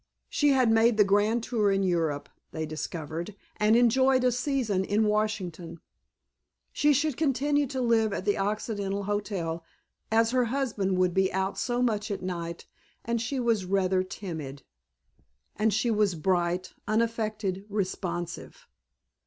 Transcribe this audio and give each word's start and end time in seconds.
She 0.29 0.49
had 0.49 0.71
made 0.71 0.97
the 0.97 1.03
grand 1.03 1.43
tour 1.43 1.71
in 1.71 1.83
Europe, 1.83 2.27
they 2.51 2.65
discovered, 2.65 3.35
and 3.57 3.75
enjoyed 3.75 4.23
a 4.23 4.31
season 4.31 4.83
in 4.83 5.05
Washington. 5.05 5.79
She 6.73 6.91
should 6.91 7.15
continue 7.15 7.67
to 7.67 7.79
live 7.79 8.11
at 8.11 8.25
the 8.25 8.35
Occidental 8.35 9.03
Hotel 9.03 9.63
as 10.11 10.31
her 10.31 10.45
husband 10.45 10.97
would 10.97 11.13
be 11.13 11.31
out 11.31 11.55
so 11.59 11.83
much 11.83 12.09
at 12.09 12.23
night 12.23 12.65
and 13.05 13.21
she 13.21 13.39
was 13.39 13.65
rather 13.65 14.01
timid. 14.01 14.63
And 15.55 15.71
she 15.71 15.91
was 15.91 16.15
bright, 16.15 16.73
unaffected, 16.87 17.65
responsive. 17.69 18.67